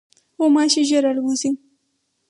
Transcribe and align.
غوماشې 0.37 0.83
ژر 0.89 1.03
الوزي. 1.11 1.51